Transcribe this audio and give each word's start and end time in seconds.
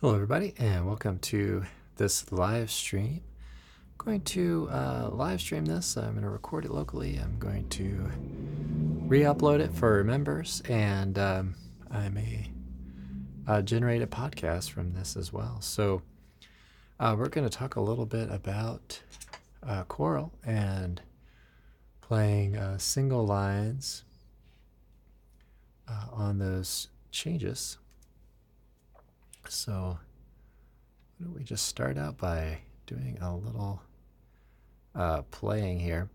Hello, 0.00 0.14
everybody, 0.14 0.54
and 0.58 0.86
welcome 0.86 1.18
to 1.18 1.64
this 1.96 2.30
live 2.30 2.70
stream. 2.70 3.20
I'm 3.20 4.04
going 4.06 4.20
to 4.20 4.68
uh, 4.70 5.08
live 5.10 5.40
stream 5.40 5.64
this. 5.64 5.96
I'm 5.96 6.12
going 6.12 6.22
to 6.22 6.28
record 6.28 6.64
it 6.64 6.70
locally. 6.70 7.16
I'm 7.16 7.36
going 7.40 7.68
to 7.70 8.08
re 9.08 9.22
upload 9.22 9.58
it 9.58 9.74
for 9.74 10.04
members, 10.04 10.62
and 10.68 11.18
um, 11.18 11.56
I 11.90 12.10
may 12.10 12.48
uh, 13.48 13.60
generate 13.62 14.00
a 14.00 14.06
podcast 14.06 14.70
from 14.70 14.92
this 14.92 15.16
as 15.16 15.32
well. 15.32 15.60
So, 15.60 16.02
uh, 17.00 17.16
we're 17.18 17.28
going 17.28 17.48
to 17.48 17.58
talk 17.58 17.74
a 17.74 17.80
little 17.80 18.06
bit 18.06 18.30
about 18.30 19.00
uh, 19.66 19.82
Coral 19.82 20.32
and 20.46 21.02
playing 22.02 22.56
uh, 22.56 22.78
single 22.78 23.26
lines 23.26 24.04
uh, 25.88 26.04
on 26.12 26.38
those 26.38 26.86
changes. 27.10 27.78
So, 29.50 29.98
why 31.16 31.24
don't 31.24 31.34
we 31.34 31.42
just 31.42 31.66
start 31.66 31.96
out 31.96 32.18
by 32.18 32.58
doing 32.86 33.16
a 33.20 33.34
little 33.34 33.80
uh, 34.94 35.22
playing 35.30 35.80
here? 35.80 36.10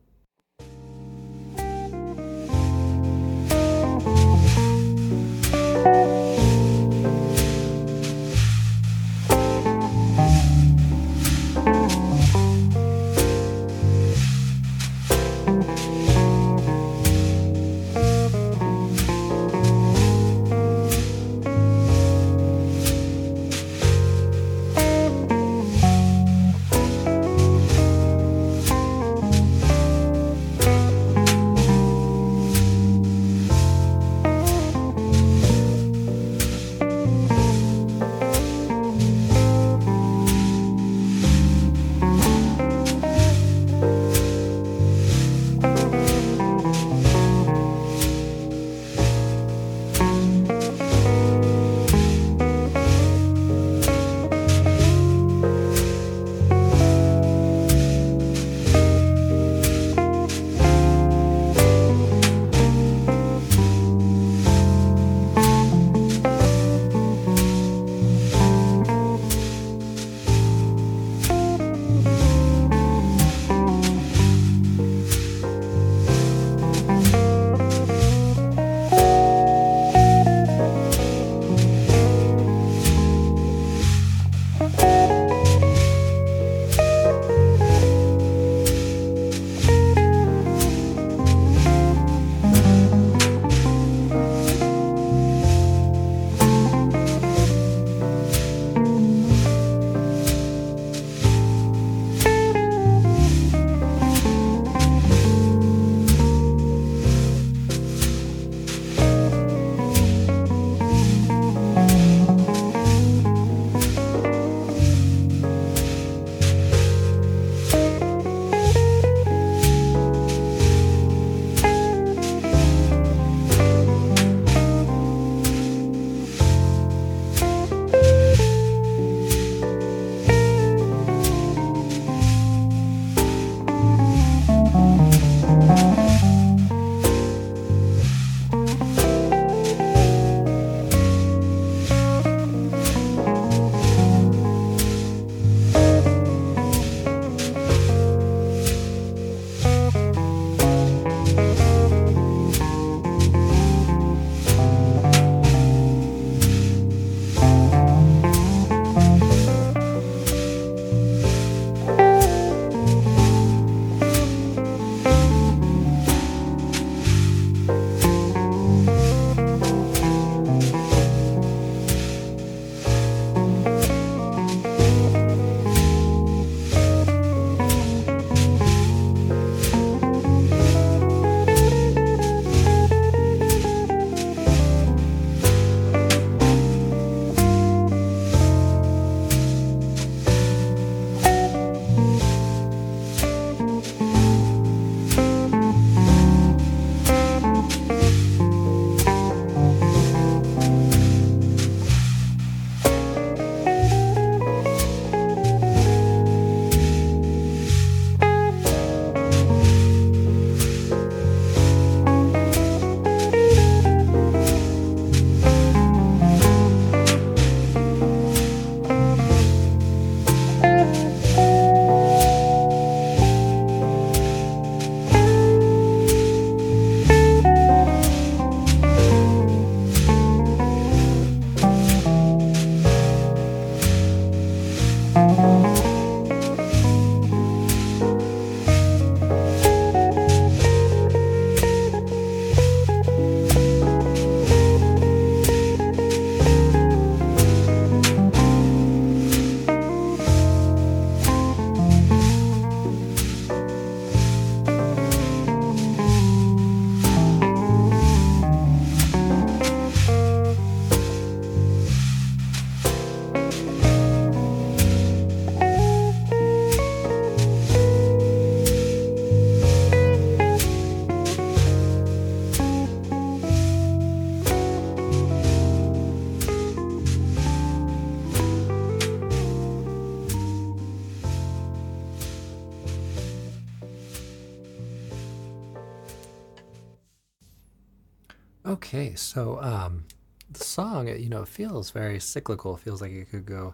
So 289.15 289.59
um, 289.61 290.05
the 290.51 290.63
song, 290.63 291.07
you 291.07 291.29
know, 291.29 291.45
feels 291.45 291.91
very 291.91 292.19
cyclical. 292.19 292.77
Feels 292.77 293.01
like 293.01 293.11
it 293.11 293.29
could 293.29 293.45
go 293.45 293.73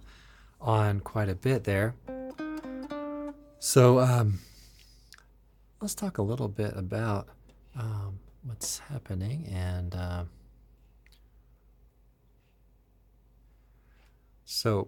on 0.61 0.99
quite 0.99 1.29
a 1.29 1.35
bit 1.35 1.63
there. 1.63 1.95
So 3.59 3.99
um, 3.99 4.39
let's 5.81 5.95
talk 5.95 6.17
a 6.17 6.21
little 6.21 6.47
bit 6.47 6.73
about 6.75 7.27
um, 7.77 8.19
what's 8.43 8.79
happening 8.79 9.47
and. 9.53 9.95
Uh, 9.95 10.23
so 14.45 14.87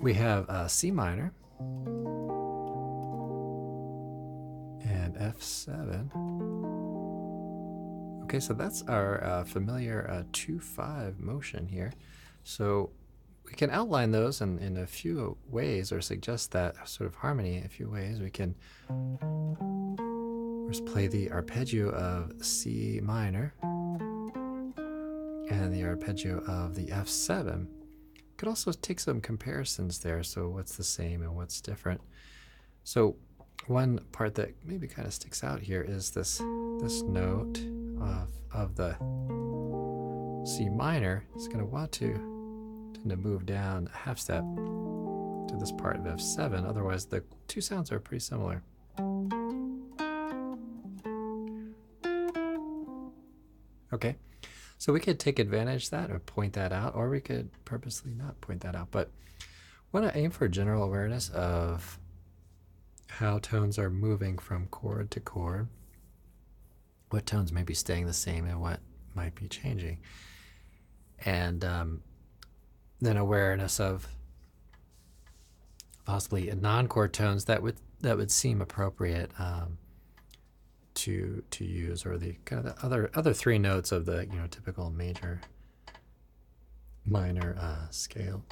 we 0.00 0.14
have 0.14 0.48
uh, 0.48 0.66
C 0.66 0.90
minor 0.90 1.32
and 4.82 5.14
F7. 5.16 6.67
Okay, 8.28 8.40
so 8.40 8.52
that's 8.52 8.82
our 8.82 9.24
uh, 9.24 9.42
familiar 9.44 10.06
uh, 10.10 10.22
2-5 10.32 11.18
motion 11.18 11.66
here. 11.66 11.94
So 12.44 12.90
we 13.46 13.54
can 13.54 13.70
outline 13.70 14.10
those 14.10 14.42
in, 14.42 14.58
in 14.58 14.76
a 14.76 14.86
few 14.86 15.38
ways 15.48 15.92
or 15.92 16.02
suggest 16.02 16.52
that 16.52 16.86
sort 16.86 17.06
of 17.06 17.14
harmony 17.14 17.56
in 17.56 17.64
a 17.64 17.70
few 17.70 17.88
ways. 17.88 18.20
We 18.20 18.28
can 18.28 18.54
first 20.66 20.84
play 20.84 21.06
the 21.06 21.30
arpeggio 21.32 21.88
of 21.88 22.44
C 22.44 23.00
minor 23.02 23.54
and 25.50 25.72
the 25.72 25.84
arpeggio 25.84 26.44
of 26.44 26.74
the 26.74 26.88
F7. 26.88 27.66
Could 28.36 28.48
also 28.48 28.72
take 28.72 29.00
some 29.00 29.22
comparisons 29.22 30.00
there. 30.00 30.22
So 30.22 30.50
what's 30.50 30.76
the 30.76 30.84
same 30.84 31.22
and 31.22 31.34
what's 31.34 31.62
different? 31.62 32.02
So 32.84 33.16
one 33.68 34.00
part 34.12 34.34
that 34.34 34.50
maybe 34.66 34.86
kind 34.86 35.08
of 35.08 35.14
sticks 35.14 35.42
out 35.42 35.60
here 35.60 35.80
is 35.80 36.10
this 36.10 36.42
this 36.82 37.00
note 37.00 37.58
of, 38.02 38.30
of 38.52 38.74
the 38.76 38.94
C 40.46 40.68
minor. 40.68 41.24
It's 41.34 41.46
going 41.48 41.60
to 41.60 41.66
want 41.66 41.92
to 41.92 42.12
tend 42.94 43.10
to 43.10 43.16
move 43.16 43.46
down 43.46 43.88
a 43.92 43.96
half 43.96 44.18
step 44.18 44.42
to 44.42 45.56
this 45.58 45.72
part 45.72 45.96
of 45.96 46.02
F7. 46.02 46.68
Otherwise, 46.68 47.06
the 47.06 47.22
two 47.46 47.60
sounds 47.60 47.92
are 47.92 48.00
pretty 48.00 48.20
similar. 48.20 48.62
Okay, 53.92 54.16
so 54.76 54.92
we 54.92 55.00
could 55.00 55.18
take 55.18 55.38
advantage 55.38 55.84
of 55.84 55.90
that 55.90 56.10
or 56.10 56.18
point 56.18 56.52
that 56.52 56.72
out, 56.72 56.94
or 56.94 57.08
we 57.08 57.20
could 57.20 57.50
purposely 57.64 58.12
not 58.14 58.40
point 58.40 58.60
that 58.60 58.76
out. 58.76 58.88
But 58.90 59.10
want 59.92 60.06
to 60.06 60.16
aim 60.16 60.30
for 60.30 60.46
general 60.48 60.82
awareness 60.82 61.30
of 61.30 61.98
how 63.08 63.38
tones 63.38 63.78
are 63.78 63.90
moving 63.90 64.38
from 64.38 64.66
chord 64.66 65.10
to 65.12 65.20
chord, 65.20 65.68
what 67.10 67.26
tones 67.26 67.52
may 67.52 67.62
be 67.62 67.74
staying 67.74 68.06
the 68.06 68.12
same, 68.12 68.44
and 68.46 68.60
what 68.60 68.80
might 69.14 69.34
be 69.34 69.48
changing. 69.48 69.98
And 71.24 71.64
um, 71.64 72.02
then 73.00 73.16
awareness 73.16 73.80
of 73.80 74.06
possibly 76.04 76.50
non-chord 76.54 77.12
tones 77.12 77.44
that 77.46 77.62
would 77.62 77.76
that 78.00 78.16
would 78.16 78.30
seem 78.30 78.60
appropriate 78.60 79.30
um, 79.38 79.78
to 80.94 81.42
to 81.50 81.64
use, 81.64 82.06
or 82.06 82.18
the 82.18 82.34
kind 82.44 82.66
of 82.66 82.76
the 82.76 82.86
other 82.86 83.10
other 83.14 83.34
three 83.34 83.58
notes 83.58 83.92
of 83.92 84.06
the 84.06 84.26
you 84.30 84.38
know 84.38 84.46
typical 84.46 84.90
major 84.90 85.40
minor 87.04 87.56
uh, 87.60 87.88
scale 87.90 88.44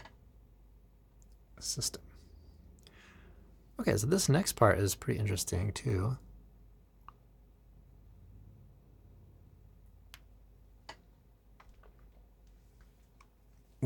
system. 1.61 2.03
Okay, 3.79 3.97
so 3.97 4.07
this 4.07 4.29
next 4.29 4.53
part 4.53 4.79
is 4.79 4.95
pretty 4.95 5.21
interesting 5.21 5.73
too. 5.73 6.17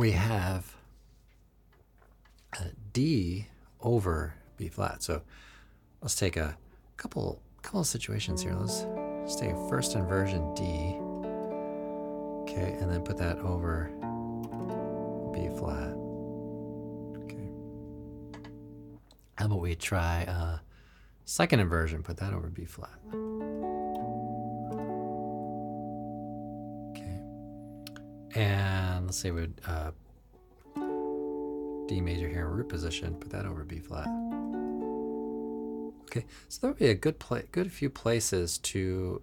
We 0.01 0.13
have 0.13 0.75
D 2.95 3.49
over 3.83 4.33
B 4.57 4.69
flat. 4.69 5.03
So 5.03 5.21
let's 6.01 6.15
take 6.15 6.39
a 6.39 6.57
couple 6.97 7.43
couple 7.61 7.81
of 7.81 7.87
situations 7.87 8.41
here. 8.41 8.55
Let's, 8.55 8.87
let's 9.21 9.37
take 9.37 9.55
first 9.69 9.95
inversion 9.97 10.55
D. 10.55 10.63
Okay, 12.43 12.79
and 12.81 12.91
then 12.91 13.03
put 13.03 13.19
that 13.19 13.41
over 13.41 13.91
B 15.35 15.51
flat. 15.59 15.93
Okay. 17.25 17.51
How 19.37 19.45
about 19.45 19.61
we 19.61 19.75
try 19.75 20.25
uh, 20.25 20.61
second 21.27 21.61
inversion? 21.61 22.03
Put 22.03 22.17
that 22.17 22.33
over 22.33 22.49
B 22.49 22.65
flat. 22.65 22.99
And 28.41 29.05
let's 29.05 29.19
say 29.19 29.31
we 29.33 29.43
would 29.43 29.61
uh, 29.67 29.91
D 31.87 32.01
major 32.01 32.27
here 32.27 32.47
in 32.47 32.47
root 32.47 32.71
position, 32.71 33.15
put 33.17 33.31
that 33.33 33.45
over 33.45 33.65
B 33.65 33.81
flat. 33.81 34.07
Okay, 36.05 36.25
so 36.49 36.61
that 36.61 36.67
would 36.69 36.79
be 36.79 36.87
a 36.87 36.95
good 36.95 37.19
play, 37.19 37.45
good 37.53 37.71
few 37.71 37.91
places 37.91 38.57
to 38.59 39.21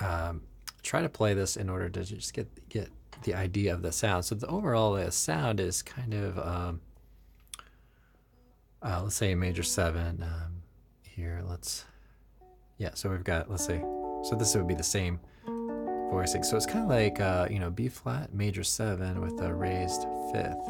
um, 0.00 0.42
try 0.82 1.00
to 1.00 1.08
play 1.08 1.32
this 1.32 1.56
in 1.56 1.70
order 1.70 1.88
to 1.88 2.04
just 2.04 2.34
get 2.34 2.68
get 2.68 2.90
the 3.22 3.34
idea 3.34 3.72
of 3.72 3.80
the 3.80 3.90
sound. 3.90 4.26
So 4.26 4.34
the 4.34 4.46
overall 4.48 4.92
the 4.92 5.10
sound 5.12 5.60
is 5.60 5.80
kind 5.80 6.12
of 6.12 6.38
um, 6.38 6.80
uh, 8.82 9.00
let's 9.02 9.16
say 9.16 9.32
a 9.32 9.36
major 9.36 9.62
seven 9.62 10.22
um, 10.22 10.62
here. 11.04 11.42
Let's 11.48 11.86
yeah. 12.76 12.90
So 12.92 13.08
we've 13.08 13.24
got 13.24 13.50
let's 13.50 13.64
say 13.64 13.80
so 14.24 14.36
this 14.38 14.54
would 14.54 14.68
be 14.68 14.74
the 14.74 14.84
same 14.84 15.20
voicing. 16.10 16.42
So 16.42 16.56
it's 16.56 16.66
kind 16.66 16.84
of 16.84 16.90
like, 16.90 17.20
uh, 17.20 17.48
you 17.50 17.58
know, 17.58 17.70
B 17.70 17.88
flat, 17.88 18.34
major 18.34 18.64
seven 18.64 19.20
with 19.20 19.40
a 19.40 19.52
raised 19.52 20.02
fifth. 20.32 20.68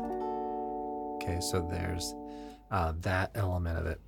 Okay, 1.17 1.40
so 1.40 1.67
there's 1.70 2.14
uh, 2.70 2.93
that 3.00 3.31
element 3.35 3.78
of 3.78 3.87
it. 3.87 4.00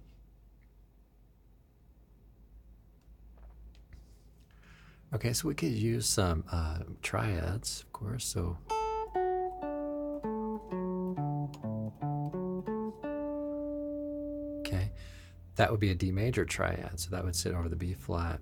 Okay, 5.12 5.32
so 5.32 5.48
we 5.48 5.54
could 5.54 5.72
use 5.72 6.06
some 6.06 6.44
uh, 6.52 6.78
triads, 7.02 7.82
of 7.82 7.92
course. 7.92 8.24
So. 8.24 8.56
Okay, 14.60 14.92
that 15.56 15.70
would 15.70 15.80
be 15.80 15.90
a 15.90 15.94
D 15.94 16.12
major 16.12 16.44
triad, 16.44 17.00
so 17.00 17.10
that 17.10 17.24
would 17.24 17.34
sit 17.34 17.54
over 17.54 17.68
the 17.68 17.74
B 17.74 17.92
flat. 17.94 18.40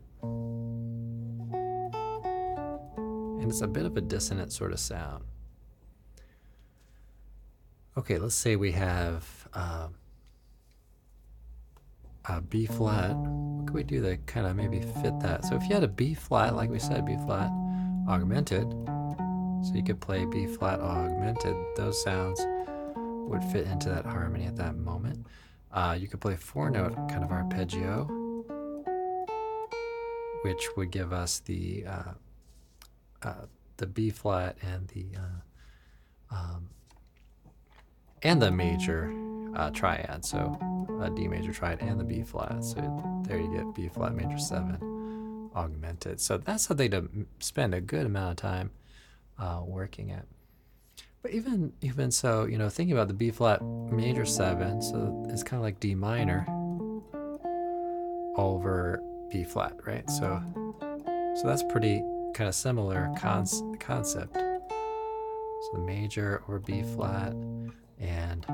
And 3.41 3.51
it's 3.51 3.61
a 3.61 3.67
bit 3.67 3.87
of 3.87 3.97
a 3.97 4.01
dissonant 4.01 4.53
sort 4.53 4.73
of 4.73 4.81
sound. 4.81 5.25
Okay, 7.97 8.19
let's 8.19 8.35
say 8.35 8.57
we 8.57 8.73
have 8.73 9.49
uh, 9.55 9.89
a 12.29 12.41
B 12.41 12.67
flat. 12.67 13.17
What 13.17 13.67
could 13.67 13.75
we 13.75 13.83
do 13.83 14.03
to 14.03 14.17
kind 14.19 14.47
of 14.47 14.55
maybe 14.57 14.81
fit 15.03 15.19
that? 15.21 15.45
So 15.45 15.57
if 15.57 15.63
you 15.65 15.75
had 15.75 15.83
a 15.83 15.89
B 15.89 16.15
flat, 16.15 16.55
like 16.55 16.71
we 16.71 16.79
said, 16.79 17.05
B 17.05 17.17
flat 17.27 17.51
augmented, 18.09 18.71
so 19.63 19.73
you 19.75 19.83
could 19.83 20.01
play 20.01 20.25
B 20.25 20.47
flat 20.47 20.81
augmented, 20.81 21.57
those 21.77 22.01
sounds 22.03 22.41
would 22.97 23.43
fit 23.45 23.67
into 23.67 23.89
that 23.89 24.07
harmony 24.07 24.47
at 24.47 24.57
that 24.57 24.77
moment. 24.77 25.27
Uh, 25.73 25.97
you 25.99 26.09
could 26.09 26.21
play 26.21 26.37
four 26.37 26.71
note 26.71 26.95
kind 27.09 27.25
of 27.25 27.31
arpeggio, 27.31 28.05
which 30.43 30.69
would 30.77 30.91
give 30.91 31.13
us 31.13 31.41
the 31.41 31.85
uh, 31.87 32.13
uh, 33.23 33.47
the 33.77 33.87
B 33.87 34.11
flat 34.11 34.57
and 34.63 34.89
the 34.89 35.07
uh, 35.17 36.35
um, 36.35 36.69
and 38.23 38.43
the 38.43 38.51
major 38.51 39.13
uh, 39.55 39.71
triad. 39.71 40.25
So 40.25 40.59
a 41.01 41.11
D 41.11 41.29
major 41.29 41.53
triad 41.53 41.81
and 41.81 41.99
the 41.99 42.05
B 42.05 42.23
flat. 42.23 42.65
So 42.65 43.23
there 43.27 43.39
you 43.39 43.53
get 43.55 43.75
B 43.75 43.89
flat 43.89 44.15
major 44.15 44.39
seven 44.39 45.51
augmented. 45.55 46.21
So 46.21 46.39
that's 46.39 46.65
something 46.65 46.91
to 46.91 47.09
spend 47.41 47.75
a 47.75 47.81
good 47.81 48.07
amount 48.07 48.31
of 48.31 48.37
time 48.37 48.71
uh, 49.39 49.63
working 49.65 50.11
at. 50.11 50.27
But 51.23 51.33
even 51.33 51.73
even 51.81 52.11
so, 52.11 52.45
you 52.45 52.59
know, 52.59 52.69
thinking 52.69 52.97
about 52.97 53.09
the 53.09 53.15
B 53.15 53.31
flat 53.31 53.63
major 53.63 54.25
seven, 54.25 54.81
so 54.81 55.27
it's 55.29 55.43
kind 55.43 55.59
of 55.59 55.65
like 55.65 55.81
D 55.81 55.95
minor 55.95 56.47
over 58.37 59.03
B 59.31 59.45
flat, 59.45 59.75
right? 59.85 60.09
So 60.09 60.41
so 61.35 61.47
that's 61.47 61.65
pretty 61.65 62.03
kind 62.35 62.49
of 62.49 62.55
similar 62.55 63.11
concept. 63.19 64.35
So 64.35 65.71
the 65.73 65.81
major 65.81 66.43
over 66.47 66.59
B 66.61 66.83
flat 66.83 67.33
and 67.99 68.47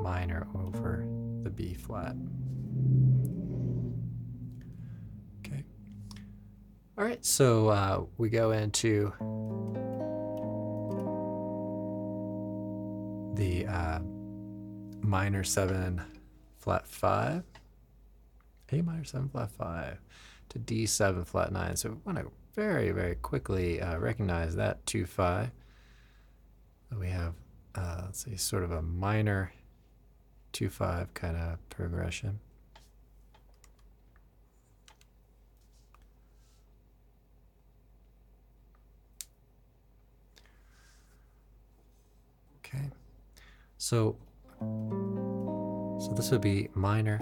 minor 0.00 0.46
over 0.54 1.06
the 1.42 1.50
B 1.50 1.74
flat. 1.74 2.14
Okay. 5.40 5.64
All 6.96 7.04
right, 7.04 7.24
so 7.24 7.68
uh, 7.68 8.04
we 8.18 8.28
go 8.28 8.52
into 8.52 9.12
the 13.34 13.66
uh, 13.66 13.98
minor 15.02 15.42
7 15.42 16.00
flat 16.58 16.86
5, 16.86 17.42
A 18.72 18.82
minor 18.82 19.04
7 19.04 19.28
flat 19.28 19.50
5 19.50 19.98
to 20.50 20.58
D7 20.58 21.26
flat 21.26 21.52
9. 21.52 21.76
So 21.76 21.90
we 21.90 21.96
want 22.04 22.18
to 22.18 22.30
very, 22.54 22.90
very 22.92 23.16
quickly 23.16 23.80
uh, 23.80 23.98
recognize 23.98 24.56
that 24.56 24.84
2 24.86 25.06
5. 25.06 25.50
We 26.98 27.08
have, 27.08 27.34
uh, 27.74 28.02
let's 28.04 28.24
see, 28.24 28.36
sort 28.36 28.62
of 28.62 28.70
a 28.70 28.82
minor 28.82 29.52
2 30.52 30.68
5 30.68 31.12
kind 31.14 31.36
of 31.36 31.68
progression. 31.68 32.38
Okay. 42.58 42.90
So, 43.78 44.16
so 44.60 46.12
this 46.16 46.30
would 46.30 46.40
be 46.40 46.68
minor, 46.74 47.18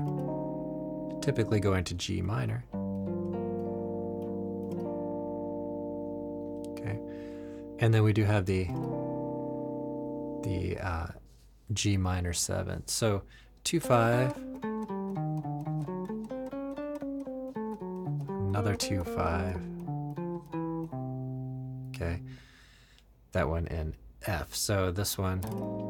typically 1.23 1.59
going 1.59 1.85
to 1.85 1.95
G 1.95 2.21
minor. 2.21 2.65
And 7.83 7.93
then 7.93 8.05
we 8.05 8.13
do 8.13 8.23
have 8.23 8.47
the 8.47 8.69
the 10.49 10.79
uh, 10.81 11.09
G 11.73 11.97
minor 11.97 12.33
seven. 12.33 12.87
So 12.87 13.23
two 13.65 13.81
five, 13.81 14.37
another 18.47 18.77
two 18.77 19.03
five. 19.03 19.61
Okay, 21.89 22.23
that 23.33 23.49
one 23.49 23.67
in 23.67 23.97
F. 24.27 24.55
So 24.55 24.93
this 24.93 25.19
one, 25.19 25.41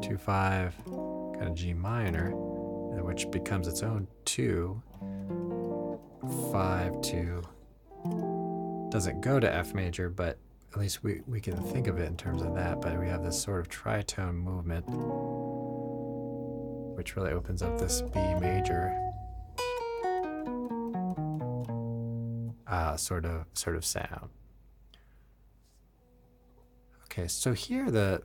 two 0.01 0.17
five, 0.17 0.73
kind 0.85 1.43
of 1.43 1.53
G 1.53 1.75
minor, 1.75 2.31
which 2.31 3.29
becomes 3.29 3.67
its 3.67 3.83
own 3.83 4.07
two, 4.25 4.81
five 6.51 6.99
two. 7.01 7.43
Doesn't 8.89 9.21
go 9.21 9.39
to 9.39 9.53
F 9.53 9.75
major, 9.75 10.09
but 10.09 10.39
at 10.73 10.79
least 10.79 11.03
we, 11.03 11.21
we 11.27 11.39
can 11.39 11.55
think 11.55 11.85
of 11.85 11.99
it 11.99 12.07
in 12.07 12.17
terms 12.17 12.41
of 12.41 12.55
that, 12.55 12.81
but 12.81 12.99
we 12.99 13.07
have 13.07 13.23
this 13.23 13.39
sort 13.39 13.59
of 13.59 13.69
tritone 13.69 14.33
movement, 14.33 14.85
which 16.97 17.15
really 17.15 17.31
opens 17.31 17.61
up 17.61 17.77
this 17.77 18.01
B 18.01 18.19
major 18.39 18.91
uh, 22.65 22.97
sort 22.97 23.25
of 23.25 23.45
sort 23.53 23.75
of 23.75 23.85
sound. 23.85 24.29
Okay, 27.05 27.27
so 27.27 27.53
here 27.53 27.91
the 27.91 28.23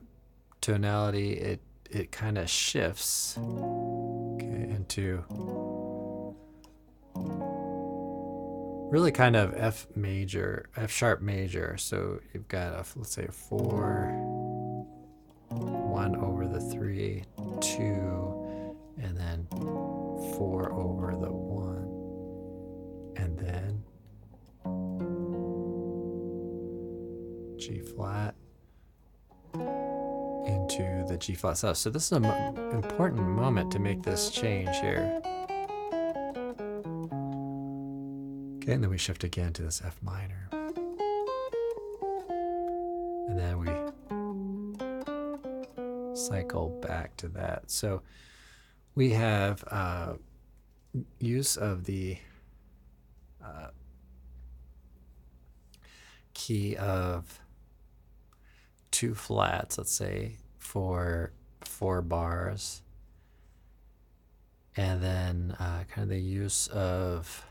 tonality 0.59 1.33
it 1.33 1.61
it 1.91 2.11
kind 2.11 2.37
of 2.39 2.49
shifts 2.49 3.37
okay 3.37 4.71
into 4.71 5.23
really 8.89 9.11
kind 9.11 9.35
of 9.35 9.53
F 9.55 9.87
major, 9.95 10.69
F 10.75 10.91
sharp 10.91 11.21
major. 11.21 11.77
So 11.77 12.19
you've 12.33 12.47
got 12.47 12.73
a, 12.73 12.83
let's 12.95 13.13
say 13.13 13.25
a 13.25 13.31
four, 13.31 14.11
one 15.49 16.15
over 16.15 16.47
the 16.47 16.59
three, 16.59 17.23
two, 17.61 18.75
and 19.01 19.15
then 19.17 19.47
four 20.35 20.71
over 20.73 21.11
the 21.11 21.31
one, 21.31 21.87
and 23.15 23.37
then 23.37 23.83
G 27.57 27.79
flat 27.79 28.35
into 29.53 31.05
the 31.07 31.17
G 31.19 31.35
flat 31.35 31.57
seven. 31.57 31.75
So 31.75 31.89
this 31.89 32.05
is 32.05 32.11
an 32.13 32.25
important 32.73 33.21
moment 33.21 33.71
to 33.71 33.79
make 33.79 34.01
this 34.03 34.29
change 34.31 34.75
here. 34.77 35.21
Okay, 38.69 38.75
and 38.75 38.83
then 38.83 38.91
we 38.91 38.99
shift 38.99 39.23
again 39.23 39.51
to 39.53 39.63
this 39.63 39.81
F 39.83 39.97
minor. 40.03 40.47
And 43.27 43.39
then 43.39 43.57
we 43.57 43.67
cycle 46.15 46.69
back 46.79 47.17
to 47.17 47.29
that. 47.29 47.71
So 47.71 48.03
we 48.93 49.09
have 49.09 49.63
uh, 49.71 50.17
use 51.19 51.57
of 51.57 51.85
the 51.85 52.19
uh, 53.43 53.69
key 56.35 56.75
of 56.75 57.39
two 58.91 59.15
flats, 59.15 59.79
let's 59.79 59.91
say, 59.91 60.35
for 60.59 61.31
four 61.61 62.03
bars. 62.03 62.83
And 64.77 65.01
then 65.01 65.55
uh, 65.59 65.85
kind 65.89 66.03
of 66.03 66.09
the 66.09 66.21
use 66.21 66.67
of 66.67 67.47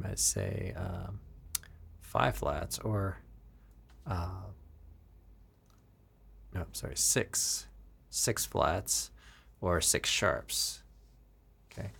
might 0.00 0.18
say 0.18 0.72
um, 0.76 1.20
five 2.00 2.36
flats 2.36 2.78
or 2.78 3.18
uh, 4.06 4.28
no, 6.54 6.64
sorry, 6.72 6.96
six, 6.96 7.66
six 8.10 8.46
flats 8.46 9.10
or 9.60 9.80
six 9.80 10.08
sharps. 10.08 10.82
Okay. 11.72 11.90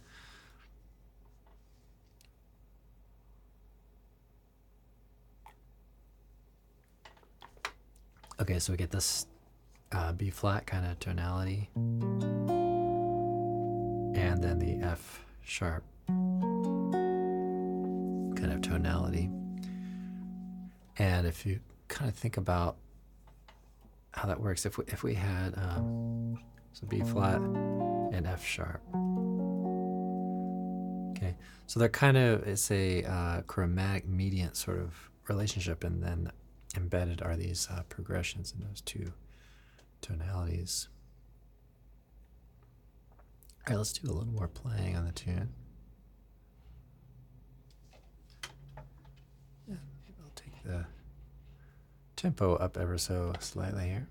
Okay, 8.41 8.59
so 8.59 8.73
we 8.73 8.77
get 8.77 8.91
this 8.91 9.27
uh, 9.93 10.13
B 10.13 10.31
flat 10.31 10.67
kind 10.67 10.87
of 10.87 10.99
tonality, 11.01 11.71
and 11.75 12.49
then 14.43 14.59
the 14.59 14.87
F 14.87 15.25
sharp 15.43 15.85
kind 18.45 18.53
of 18.53 18.61
tonality. 18.61 19.31
And 20.99 21.27
if 21.27 21.47
you 21.47 21.61
kind 21.89 22.11
of 22.11 22.17
think 22.17 22.37
about 22.37 22.77
how 24.13 24.29
that 24.29 24.39
works, 24.39 24.67
if 24.67 24.77
we, 24.77 24.85
if 24.89 25.03
we 25.03 25.15
had 25.15 25.55
um, 25.57 26.39
so 26.73 26.87
B 26.87 27.01
flat 27.01 27.37
and 27.37 28.27
F 28.27 28.45
sharp. 28.45 28.83
Okay, 31.17 31.37
so 31.67 31.81
they're 31.81 31.89
kind 31.89 32.19
of 32.19 32.47
it's 32.47 32.71
a 32.71 33.03
uh, 33.05 33.41
chromatic 33.43 34.07
mediant 34.07 34.57
sort 34.57 34.79
of 34.79 34.93
relationship, 35.27 35.83
and 35.83 36.03
then 36.03 36.31
embedded 36.77 37.23
are 37.23 37.37
these 37.37 37.67
uh, 37.71 37.83
progressions 37.89 38.53
in 38.53 38.67
those 38.67 38.83
two 38.83 39.13
tonalities. 40.03 40.89
All 43.67 43.71
right, 43.71 43.79
let's 43.79 43.95
do 43.95 44.11
a 44.11 44.13
little 44.13 44.27
more 44.27 44.49
playing 44.49 44.97
on 44.97 45.07
the 45.07 45.13
tune. 45.13 45.49
Yeah, 49.67 49.77
maybe 50.05 50.19
I'll 50.23 50.33
take 50.35 50.63
the 50.63 50.87
tempo 52.25 52.55
up 52.55 52.79
ever 52.79 52.97
so 52.97 53.35
slightly 53.39 53.85
here. 53.85 54.07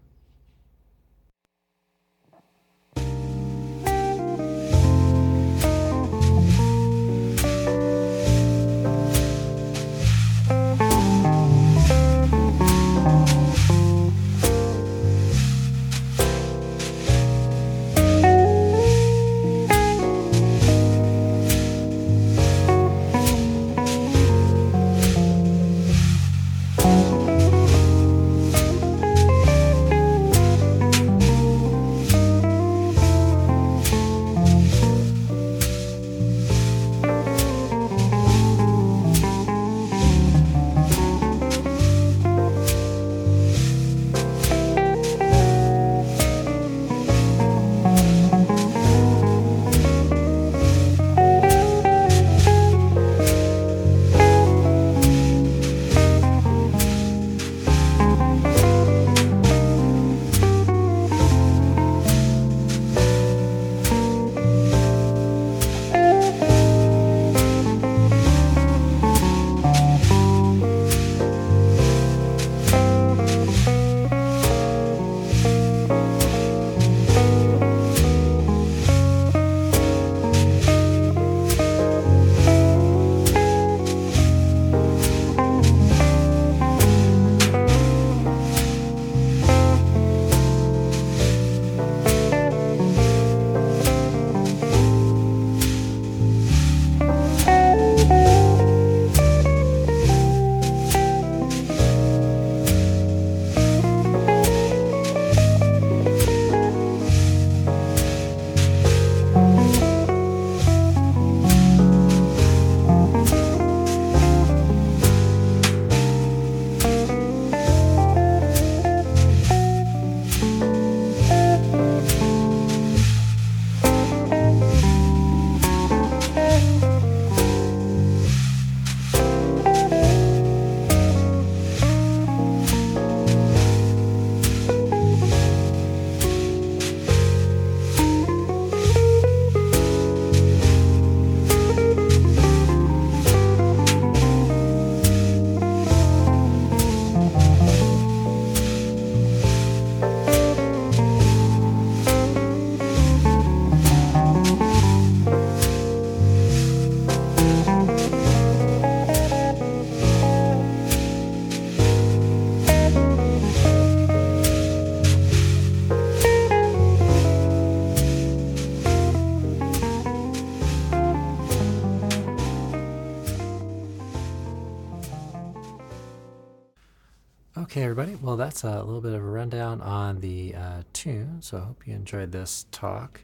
Well, 178.24 178.38
that's 178.38 178.63
a 178.63 178.82
little 178.82 179.01
bit 179.01 179.12
of 179.12 179.22
a 179.22 179.25
rundown 179.25 179.82
on 179.82 180.22
the 180.22 180.56
uh, 180.56 180.84
tune. 180.94 181.42
So 181.42 181.58
I 181.58 181.60
hope 181.60 181.86
you 181.86 181.94
enjoyed 181.94 182.32
this 182.32 182.68
talk. 182.72 183.20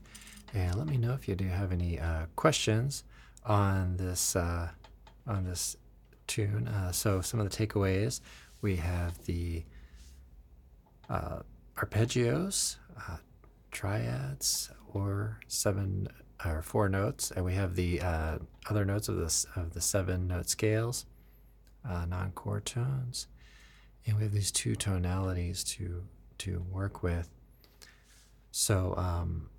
And 0.53 0.75
let 0.75 0.87
me 0.87 0.97
know 0.97 1.13
if 1.13 1.25
you 1.25 1.35
do 1.35 1.47
have 1.47 1.71
any 1.71 1.97
uh, 1.97 2.25
questions 2.35 3.05
on 3.45 3.95
this 3.95 4.35
uh, 4.35 4.67
on 5.25 5.45
this 5.45 5.77
tune. 6.27 6.67
Uh, 6.67 6.91
so 6.91 7.21
some 7.21 7.39
of 7.39 7.49
the 7.49 7.55
takeaways 7.55 8.19
we 8.61 8.75
have 8.75 9.23
the 9.23 9.63
uh, 11.09 11.43
arpeggios, 11.77 12.75
uh, 12.97 13.19
triads, 13.71 14.69
or 14.93 15.39
seven 15.47 16.09
or 16.43 16.61
four 16.61 16.89
notes, 16.89 17.31
and 17.31 17.45
we 17.45 17.53
have 17.53 17.75
the 17.75 18.01
other 18.69 18.83
notes 18.83 19.07
of 19.07 19.15
this 19.15 19.45
of 19.55 19.73
the 19.73 19.81
seven 19.81 20.27
note 20.27 20.49
scales, 20.49 21.05
non-chord 21.85 22.65
tones 22.65 23.27
and 24.05 24.17
we 24.17 24.23
have 24.23 24.31
these 24.31 24.51
two 24.51 24.75
tonalities 24.75 25.63
to 25.63 26.03
to 26.39 26.65
work 26.71 27.03
with. 27.03 27.29
So 28.51 28.93
um, 28.97 29.49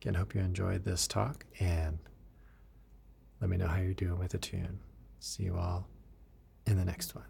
again, 0.00 0.14
hope 0.14 0.34
you 0.34 0.40
enjoyed 0.40 0.84
this 0.84 1.06
talk 1.06 1.44
and 1.58 1.98
let 3.40 3.48
me 3.48 3.56
know 3.56 3.66
how 3.66 3.78
you're 3.80 3.94
doing 3.94 4.18
with 4.18 4.32
the 4.32 4.38
tune. 4.38 4.80
See 5.18 5.44
you 5.44 5.56
all 5.56 5.88
in 6.66 6.76
the 6.76 6.84
next 6.84 7.14
one. 7.14 7.29